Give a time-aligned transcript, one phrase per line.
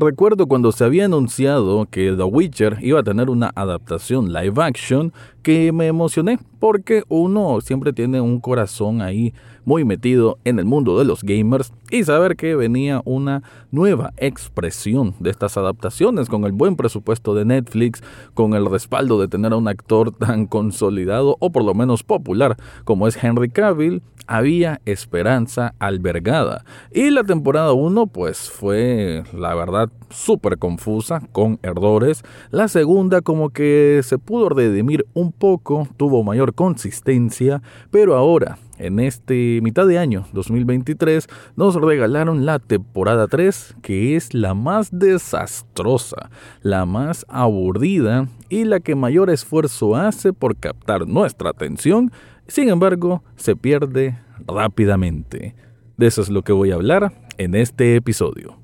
[0.00, 5.12] Recuerdo cuando se había anunciado que The Witcher iba a tener una adaptación live action
[5.48, 9.32] que me emocioné porque uno siempre tiene un corazón ahí
[9.64, 15.14] muy metido en el mundo de los gamers y saber que venía una nueva expresión
[15.20, 18.02] de estas adaptaciones con el buen presupuesto de Netflix,
[18.34, 22.58] con el respaldo de tener a un actor tan consolidado o por lo menos popular
[22.84, 26.64] como es Henry Cavill, había esperanza albergada.
[26.92, 32.22] Y la temporada 1 pues fue la verdad súper confusa, con errores.
[32.50, 39.00] La segunda como que se pudo redimir un poco, tuvo mayor consistencia, pero ahora en
[39.00, 46.30] este mitad de año 2023 nos regalaron la temporada 3 que es la más desastrosa,
[46.62, 52.12] la más aburrida y la que mayor esfuerzo hace por captar nuestra atención,
[52.46, 55.54] sin embargo se pierde rápidamente.
[55.96, 58.56] De eso es lo que voy a hablar en este episodio.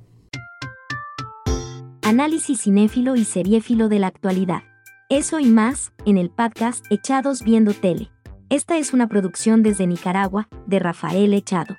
[2.02, 4.62] Análisis cinéfilo y seriéfilo de la actualidad.
[5.10, 8.10] Eso y más, en el podcast Echados Viendo Tele.
[8.48, 11.76] Esta es una producción desde Nicaragua, de Rafael Echado.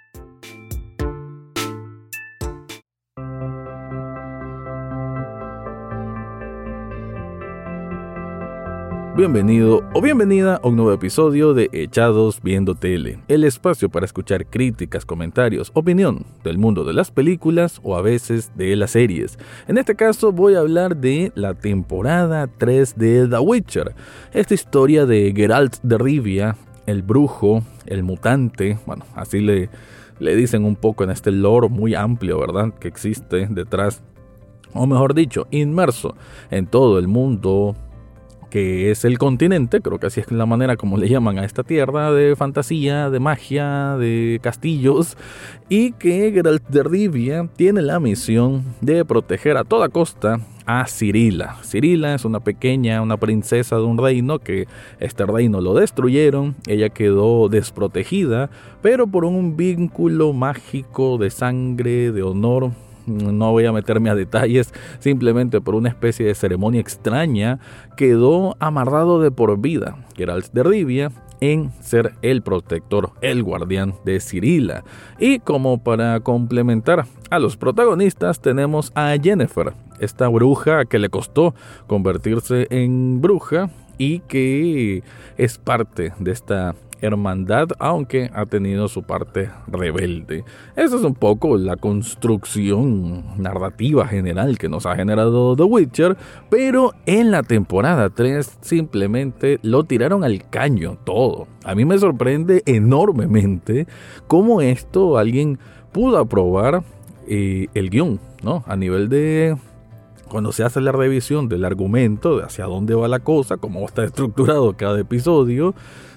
[9.15, 14.45] Bienvenido o bienvenida a un nuevo episodio de Echados Viendo Tele, el espacio para escuchar
[14.45, 19.39] críticas, comentarios, opinión del mundo de las películas o a veces de las series.
[19.69, 23.95] En este caso voy a hablar de la temporada 3 de The Witcher,
[24.33, 29.69] esta historia de Geralt de Rivia, el brujo, el mutante, bueno, así le,
[30.19, 32.73] le dicen un poco en este lore muy amplio, ¿verdad?
[32.73, 34.03] Que existe detrás,
[34.73, 36.17] o mejor dicho, inmerso
[36.51, 37.77] en todo el mundo
[38.49, 41.63] que es el continente, creo que así es la manera como le llaman a esta
[41.63, 45.17] tierra de fantasía, de magia, de castillos,
[45.69, 51.57] y que Geralt de Rivia tiene la misión de proteger a toda costa a Cirila.
[51.63, 54.67] Cirila es una pequeña, una princesa de un reino que
[54.99, 58.49] este reino lo destruyeron, ella quedó desprotegida,
[58.81, 62.71] pero por un vínculo mágico de sangre, de honor,
[63.05, 67.59] no voy a meterme a detalles, simplemente por una especie de ceremonia extraña,
[67.97, 71.11] quedó amarrado de por vida Geralt de Rivia
[71.41, 74.83] en ser el protector, el guardián de Cirila.
[75.19, 81.53] Y como para complementar a los protagonistas tenemos a Jennifer, esta bruja que le costó
[81.87, 85.03] convertirse en bruja y que
[85.37, 90.43] es parte de esta hermandad, aunque ha tenido su parte rebelde.
[90.75, 96.17] Esa es un poco la construcción narrativa general que nos ha generado The Witcher,
[96.49, 101.47] pero en la temporada 3 simplemente lo tiraron al caño todo.
[101.63, 103.87] A mí me sorprende enormemente
[104.27, 105.59] cómo esto alguien
[105.91, 106.83] pudo aprobar
[107.27, 108.63] eh, el guion, ¿no?
[108.67, 109.55] A nivel de
[110.29, 114.03] cuando se hace la revisión del argumento, de hacia dónde va la cosa, cómo está
[114.03, 115.73] estructurado cada episodio,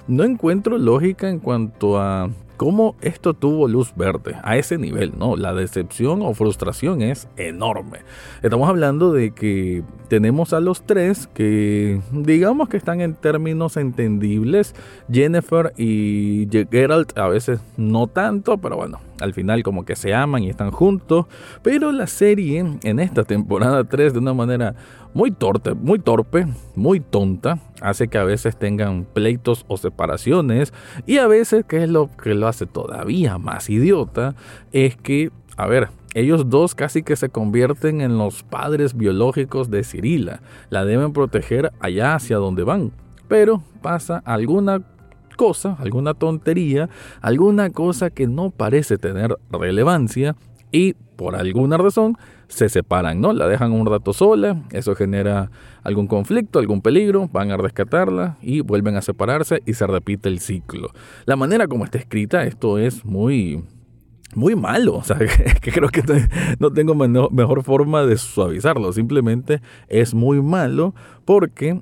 [0.09, 5.37] no encuentro lógica en cuanto a cómo esto tuvo luz verde a ese nivel, ¿no?
[5.37, 8.01] La decepción o frustración es enorme.
[8.43, 14.75] Estamos hablando de que tenemos a los tres que digamos que están en términos entendibles.
[15.11, 20.43] Jennifer y Geralt a veces no tanto, pero bueno, al final como que se aman
[20.43, 21.27] y están juntos.
[21.63, 24.75] Pero la serie en esta temporada 3 de una manera
[25.15, 30.73] muy torpe, muy torpe, muy tonta, hace que a veces tengan pleitos o separaciones
[31.07, 34.35] y a veces, que es lo que lo hace todavía más idiota,
[34.73, 39.85] es que, a ver, ellos dos casi que se convierten en los padres biológicos de
[39.85, 42.93] Cirila, la deben proteger allá hacia donde van,
[43.29, 44.83] pero pasa alguna
[45.37, 46.91] cosa, alguna tontería,
[47.21, 50.35] alguna cosa que no parece tener relevancia
[50.73, 52.17] y por alguna razón
[52.49, 53.33] se separan, ¿no?
[53.33, 55.51] La dejan un rato sola, eso genera
[55.83, 60.41] algún conflicto, algún peligro, van a rescatarla y vuelven a separarse y se repite el
[60.41, 60.91] ciclo.
[61.27, 63.63] La manera como está escrita, esto es muy
[64.35, 65.19] muy malo, o sea,
[65.61, 66.03] que creo que
[66.59, 70.95] no tengo mejor forma de suavizarlo, simplemente es muy malo
[71.25, 71.81] porque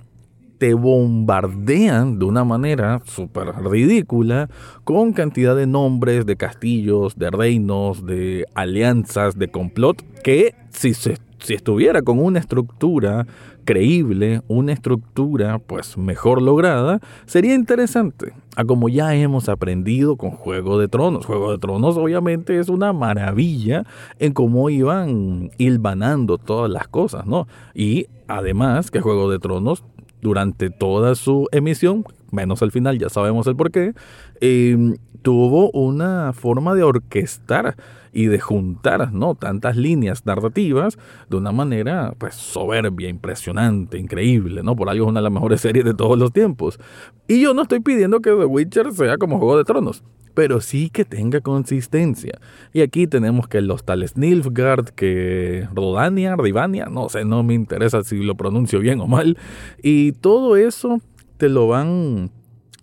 [0.59, 4.49] te bombardean de una manera súper ridícula
[4.85, 11.19] con cantidad de nombres, de castillos, de reinos, de alianzas, de complot, que si, se,
[11.39, 13.27] si estuviera con una estructura
[13.67, 18.33] creíble, una estructura pues mejor lograda, sería interesante.
[18.57, 21.27] A como ya hemos aprendido con Juego de Tronos.
[21.27, 23.85] Juego de Tronos obviamente es una maravilla
[24.19, 27.47] en cómo iban hilvanando todas las cosas, ¿no?
[27.75, 29.85] Y además que Juego de Tronos
[30.27, 33.95] durante toda su emisión, menos al final, ya sabemos el por qué,
[34.41, 37.77] em, tuvo una forma de orquestar
[38.13, 39.37] y de juntar ¿no?
[39.37, 40.99] tantas líneas narrativas
[41.31, 44.75] de una manera pues soberbia, impresionante, increíble, ¿no?
[44.75, 46.81] Por algo es una de las mejores series de todos los tiempos.
[47.29, 50.03] Y yo no estoy pidiendo que The Witcher sea como Juego de Tronos,
[50.37, 52.39] pero sí que tenga consistencia.
[52.75, 58.05] Y aquí tenemos que los tales Nilfgaard, que Rodania, Rivania, no sé, no me interesa
[58.05, 59.39] si lo pronuncio bien o mal,
[59.83, 61.01] y todo eso
[61.39, 62.31] te lo van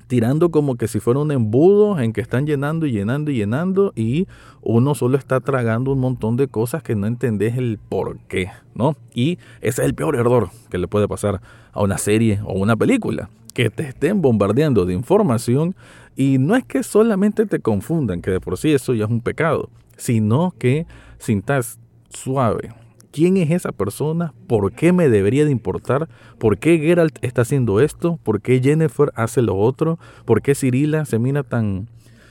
[0.08, 3.94] tirando como que si fuera un embudo en que están llenando y llenando y llenando
[3.96, 4.28] y
[4.62, 8.96] uno solo está tragando un montón de cosas que no entendés el por qué, ¿no?
[9.14, 11.40] Y ese es el peor error que le puede pasar
[11.72, 15.76] a una serie o una película, que te estén bombardeando de información
[16.16, 19.22] y no es que solamente te confundan, que de por sí eso ya es un
[19.22, 20.86] pecado, sino que
[21.18, 21.80] sintas
[22.10, 22.74] suave,
[23.12, 27.80] quién es esa persona, por qué me debería de importar, por qué Geralt está haciendo
[27.80, 31.88] esto, por qué Jennifer hace lo otro, por qué Cirila se mira tan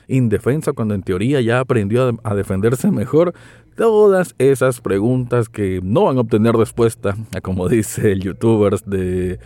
[0.09, 3.33] indefensa cuando en teoría ya aprendió a defenderse mejor.
[3.77, 9.39] Todas esas preguntas que no van a obtener respuesta, como dice el youtuber de...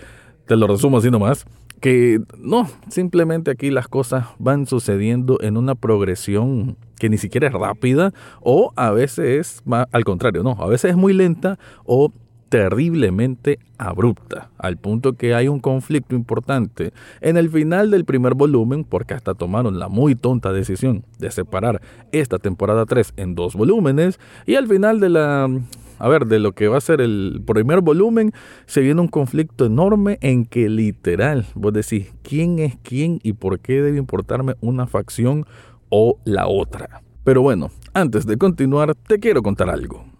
[0.47, 1.45] Te lo resumo así nomás
[1.81, 7.53] que no, simplemente aquí las cosas van sucediendo en una progresión que ni siquiera es
[7.53, 9.63] rápida o a veces es
[9.93, 12.13] al contrario, no, a veces es muy lenta o
[12.49, 18.85] terriblemente abrupta, al punto que hay un conflicto importante en el final del primer volumen,
[18.85, 21.83] porque hasta tomaron la muy tonta decisión de separar
[22.13, 25.51] esta temporada 3 en dos volúmenes, y al final de la
[25.99, 28.33] a ver, de lo que va a ser el primer volumen,
[28.67, 33.61] se viene un conflicto enorme en que literal, vos decís, ¿quién es quién y por
[33.61, 35.47] qué debe importarme una facción
[35.89, 37.03] o la otra?
[37.25, 40.16] Pero bueno, antes de continuar, te quiero contar algo.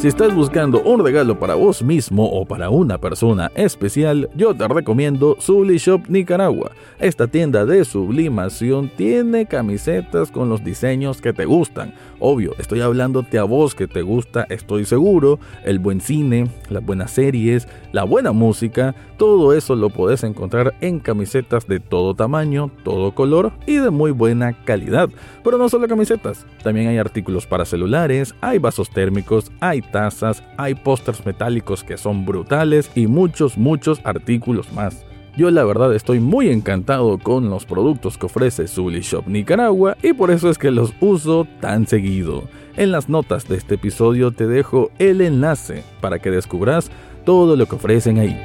[0.00, 4.66] Si estás buscando un regalo para vos mismo o para una persona especial, yo te
[4.66, 6.70] recomiendo Subli Shop Nicaragua.
[6.98, 11.92] Esta tienda de sublimación tiene camisetas con los diseños que te gustan.
[12.18, 17.10] Obvio, estoy hablándote a vos que te gusta, estoy seguro, el buen cine, las buenas
[17.10, 23.14] series, la buena música, todo eso lo puedes encontrar en camisetas de todo tamaño, todo
[23.14, 25.10] color y de muy buena calidad.
[25.44, 30.74] Pero no solo camisetas, también hay artículos para celulares, hay vasos térmicos, hay tazas, hay
[30.74, 35.04] pósters metálicos que son brutales y muchos, muchos artículos más.
[35.36, 40.12] Yo la verdad estoy muy encantado con los productos que ofrece Zully Shop Nicaragua y
[40.12, 42.44] por eso es que los uso tan seguido.
[42.76, 46.90] En las notas de este episodio te dejo el enlace para que descubras
[47.24, 48.36] todo lo que ofrecen ahí.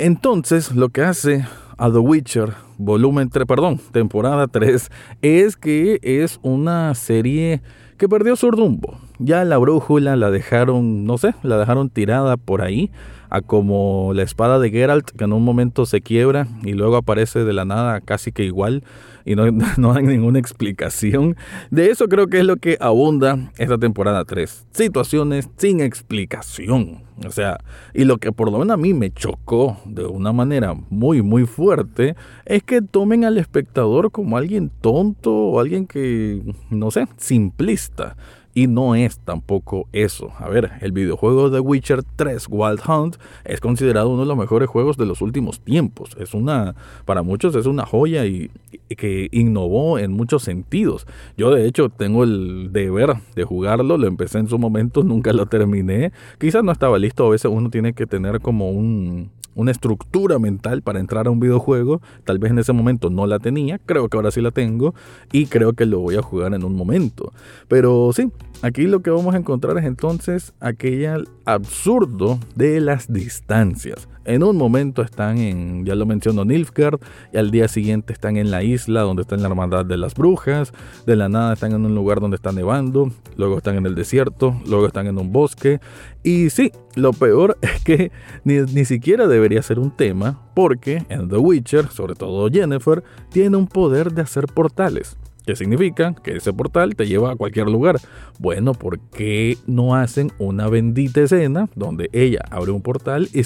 [0.00, 1.44] Entonces, lo que hace
[1.80, 4.90] a The Witcher, volumen 3, perdón, temporada 3,
[5.22, 7.62] es que es una serie
[7.96, 8.98] que perdió su rumbo.
[9.18, 12.90] Ya la brújula la dejaron, no sé, la dejaron tirada por ahí,
[13.30, 17.44] a como la espada de Geralt, que en un momento se quiebra y luego aparece
[17.44, 18.84] de la nada casi que igual
[19.30, 19.44] y no,
[19.76, 21.36] no hay ninguna explicación.
[21.70, 24.66] De eso creo que es lo que abunda esta temporada 3.
[24.72, 27.04] Situaciones sin explicación.
[27.24, 27.58] O sea,
[27.94, 31.46] y lo que por lo menos a mí me chocó de una manera muy, muy
[31.46, 38.16] fuerte es que tomen al espectador como alguien tonto o alguien que, no sé, simplista.
[38.60, 40.32] Y no es tampoco eso.
[40.38, 43.16] A ver, el videojuego de Witcher 3 Wild Hunt
[43.46, 46.14] es considerado uno de los mejores juegos de los últimos tiempos.
[46.20, 46.74] Es una,
[47.06, 48.50] para muchos es una joya y,
[48.98, 51.06] que innovó en muchos sentidos.
[51.38, 55.46] Yo de hecho tengo el deber de jugarlo, lo empecé en su momento, nunca lo
[55.46, 56.12] terminé.
[56.38, 60.82] Quizás no estaba listo, a veces uno tiene que tener como un una estructura mental
[60.82, 62.00] para entrar a un videojuego.
[62.24, 64.94] Tal vez en ese momento no la tenía, creo que ahora sí la tengo
[65.32, 67.32] y creo que lo voy a jugar en un momento.
[67.68, 68.30] Pero sí,
[68.62, 74.08] aquí lo que vamos a encontrar es entonces aquel absurdo de las distancias.
[74.30, 77.00] En un momento están en, ya lo menciono, Nilfgaard,
[77.32, 80.14] y al día siguiente están en la isla donde está en la hermandad de las
[80.14, 80.72] brujas,
[81.04, 84.54] de la nada están en un lugar donde está nevando, luego están en el desierto,
[84.68, 85.80] luego están en un bosque,
[86.22, 88.12] y sí, lo peor es que
[88.44, 93.56] ni, ni siquiera debería ser un tema, porque en The Witcher, sobre todo Jennifer, tiene
[93.56, 95.16] un poder de hacer portales.
[95.46, 96.14] ¿Qué significa?
[96.14, 97.96] Que ese portal te lleva a cualquier lugar.
[98.38, 103.42] Bueno, ¿por qué no hacen una bendita escena donde ella abre un portal y,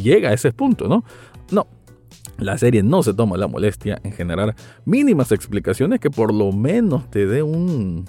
[0.00, 1.04] llega a ese punto, no?
[1.50, 1.66] No,
[2.38, 7.10] la serie no se toma la molestia en generar mínimas explicaciones que por lo menos
[7.10, 8.04] te dé un,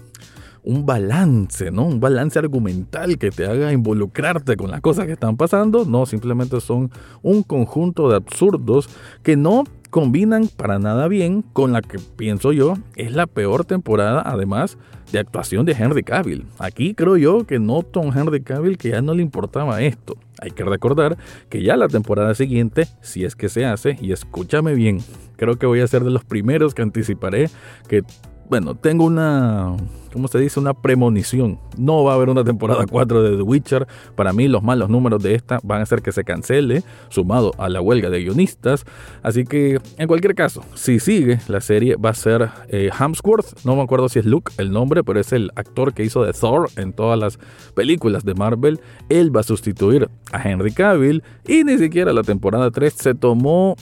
[0.64, 1.86] un balance, ¿no?
[1.86, 5.86] Un balance argumental que te haga involucrarte con las cosas que están pasando.
[5.86, 8.90] No, simplemente son un conjunto de absurdos
[9.24, 14.22] que no combinan para nada bien con la que pienso yo es la peor temporada
[14.26, 14.78] además
[15.12, 16.46] de actuación de Henry Cavill.
[16.60, 20.16] Aquí creo yo que noto a Henry Cavill que ya no le importaba esto.
[20.42, 21.18] Hay que recordar
[21.50, 25.00] que ya la temporada siguiente, si es que se hace, y escúchame bien,
[25.36, 27.50] creo que voy a ser de los primeros que anticiparé
[27.88, 28.04] que
[28.50, 29.78] bueno, tengo una,
[30.12, 30.60] ¿cómo se dice?
[30.60, 31.60] Una premonición.
[31.78, 33.88] No va a haber una temporada 4 de The Witcher.
[34.16, 37.70] Para mí los malos números de esta van a hacer que se cancele, sumado a
[37.70, 38.86] la huelga de guionistas.
[39.22, 43.64] Así que, en cualquier caso, si sigue, la serie va a ser eh, Hamsworth.
[43.66, 46.34] No me acuerdo si es Luke el nombre, pero es el actor que hizo de
[46.34, 47.38] Thor en todas las
[47.76, 48.80] películas de Marvel.
[49.10, 51.24] Él va a sustituir a Henry Cavill.
[51.48, 53.76] Y ni siquiera la temporada 3 se tomó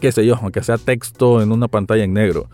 [0.00, 2.48] qué sé yo, aunque sea texto en una pantalla en negro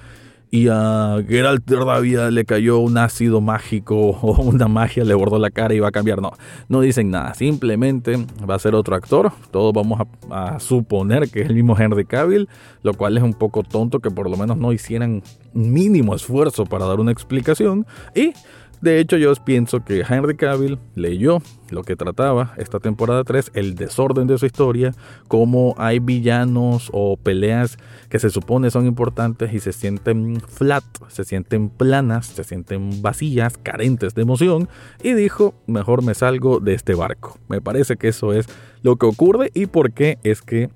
[0.51, 5.51] y a Geralt todavía le cayó un ácido mágico o una magia le bordó la
[5.51, 6.23] cara y va a cambiar.
[6.23, 6.33] No,
[6.69, 7.35] no dicen nada.
[7.35, 8.17] Simplemente
[8.49, 9.33] va a ser otro actor.
[9.51, 12.49] Todos vamos a, a, suponer que es el mismo Henry Cavill,
[12.83, 16.87] lo cual es un poco tonto que por lo menos no hicieran mínimo esfuerzo para
[16.87, 17.87] dar una explicación.
[18.15, 18.33] Y
[18.81, 23.75] de hecho, yo pienso que Henry Cavill leyó lo que trataba esta temporada 3, el
[23.75, 24.95] desorden de su historia,
[25.27, 31.25] cómo hay villanos o peleas que se supone son importantes y se sienten flat, se
[31.25, 34.69] sienten planas, se sienten vacías, carentes de emoción,
[35.03, 37.39] y dijo, mejor me salgo de este barco.
[37.49, 38.47] Me parece que eso es
[38.83, 40.71] lo que ocurre y por qué es que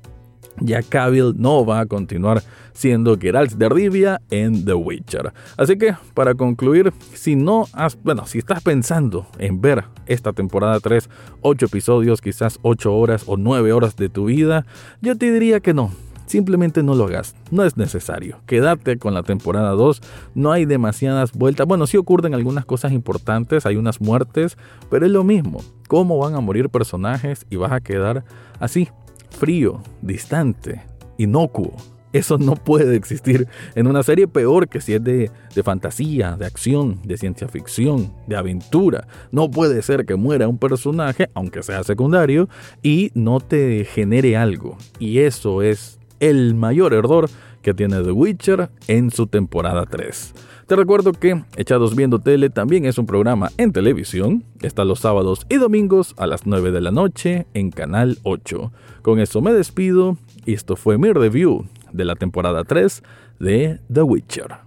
[0.60, 2.42] ya Cavill no va a continuar
[2.72, 5.32] siendo Geralt de Rivia en The Witcher.
[5.56, 10.80] Así que, para concluir, si no has, bueno, si estás pensando en ver esta temporada
[10.80, 11.08] 3,
[11.42, 14.66] 8 episodios, quizás 8 horas o 9 horas de tu vida,
[15.00, 15.90] yo te diría que no.
[16.26, 18.40] Simplemente no lo hagas, no es necesario.
[18.46, 20.00] Quédate con la temporada 2,
[20.34, 21.66] no hay demasiadas vueltas.
[21.66, 24.56] Bueno, sí ocurren algunas cosas importantes, hay unas muertes,
[24.88, 25.60] pero es lo mismo.
[25.88, 28.24] ¿Cómo van a morir personajes y vas a quedar
[28.60, 28.88] así,
[29.32, 30.82] frío, distante,
[31.18, 31.74] inocuo.
[32.12, 36.44] Eso no puede existir en una serie peor que si es de, de, fantasía, de
[36.44, 39.06] acción, de ciencia ficción, de aventura.
[39.30, 42.50] No puede ser que muera un personaje, aunque sea secundario,
[42.82, 44.76] y no te genere algo.
[44.98, 47.30] Y eso es el mayor error
[47.62, 50.34] que tiene The Witcher en su temporada 3.
[50.72, 54.42] Te recuerdo que Echados Viendo Tele también es un programa en televisión.
[54.62, 58.72] Está los sábados y domingos a las 9 de la noche en Canal 8.
[59.02, 63.02] Con eso me despido y esto fue mi review de la temporada 3
[63.38, 64.60] de The Witcher.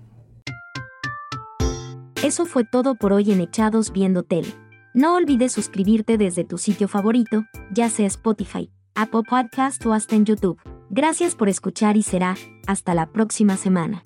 [2.23, 4.53] Eso fue todo por hoy en Echados Viendo Tele.
[4.93, 10.25] No olvides suscribirte desde tu sitio favorito, ya sea Spotify, Apple Podcast o hasta en
[10.25, 10.61] YouTube.
[10.91, 12.35] Gracias por escuchar y será
[12.67, 14.03] hasta la próxima semana.